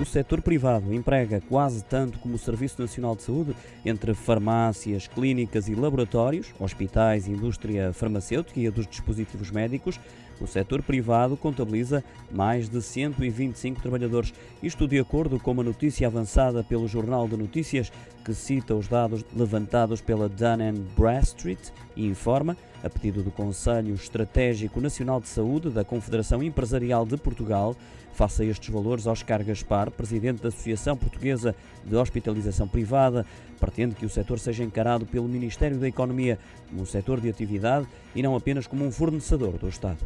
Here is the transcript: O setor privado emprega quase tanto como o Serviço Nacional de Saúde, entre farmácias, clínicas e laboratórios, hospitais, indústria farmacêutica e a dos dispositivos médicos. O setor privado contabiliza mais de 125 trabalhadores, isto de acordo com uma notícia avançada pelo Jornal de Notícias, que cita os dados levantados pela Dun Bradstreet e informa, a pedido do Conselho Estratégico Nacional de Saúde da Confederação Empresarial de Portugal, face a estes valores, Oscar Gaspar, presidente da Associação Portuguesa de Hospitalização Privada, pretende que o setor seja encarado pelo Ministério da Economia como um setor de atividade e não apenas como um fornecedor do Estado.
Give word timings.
O 0.00 0.04
setor 0.04 0.42
privado 0.42 0.92
emprega 0.92 1.40
quase 1.48 1.84
tanto 1.84 2.18
como 2.18 2.34
o 2.34 2.38
Serviço 2.38 2.82
Nacional 2.82 3.14
de 3.14 3.22
Saúde, 3.22 3.54
entre 3.84 4.12
farmácias, 4.12 5.06
clínicas 5.06 5.68
e 5.68 5.74
laboratórios, 5.74 6.52
hospitais, 6.58 7.28
indústria 7.28 7.92
farmacêutica 7.92 8.58
e 8.58 8.66
a 8.66 8.70
dos 8.70 8.88
dispositivos 8.88 9.52
médicos. 9.52 10.00
O 10.40 10.48
setor 10.48 10.82
privado 10.82 11.36
contabiliza 11.36 12.02
mais 12.32 12.68
de 12.68 12.82
125 12.82 13.80
trabalhadores, 13.80 14.34
isto 14.60 14.88
de 14.88 14.98
acordo 14.98 15.38
com 15.38 15.52
uma 15.52 15.62
notícia 15.62 16.08
avançada 16.08 16.64
pelo 16.64 16.88
Jornal 16.88 17.28
de 17.28 17.36
Notícias, 17.36 17.92
que 18.24 18.34
cita 18.34 18.74
os 18.74 18.88
dados 18.88 19.24
levantados 19.34 20.00
pela 20.00 20.28
Dun 20.28 20.82
Bradstreet 20.96 21.72
e 21.94 22.04
informa, 22.04 22.56
a 22.82 22.90
pedido 22.90 23.22
do 23.22 23.30
Conselho 23.30 23.94
Estratégico 23.94 24.80
Nacional 24.80 25.20
de 25.20 25.28
Saúde 25.28 25.70
da 25.70 25.84
Confederação 25.84 26.42
Empresarial 26.42 27.06
de 27.06 27.16
Portugal, 27.16 27.76
face 28.14 28.42
a 28.42 28.46
estes 28.46 28.68
valores, 28.68 29.06
Oscar 29.06 29.44
Gaspar, 29.44 29.90
presidente 29.94 30.42
da 30.42 30.48
Associação 30.48 30.96
Portuguesa 30.96 31.54
de 31.84 31.96
Hospitalização 31.96 32.68
Privada, 32.68 33.24
pretende 33.58 33.94
que 33.94 34.04
o 34.04 34.10
setor 34.10 34.38
seja 34.38 34.64
encarado 34.64 35.06
pelo 35.06 35.28
Ministério 35.28 35.78
da 35.78 35.88
Economia 35.88 36.38
como 36.68 36.82
um 36.82 36.86
setor 36.86 37.20
de 37.20 37.28
atividade 37.28 37.86
e 38.14 38.22
não 38.22 38.36
apenas 38.36 38.66
como 38.66 38.84
um 38.84 38.90
fornecedor 38.90 39.58
do 39.58 39.68
Estado. 39.68 39.98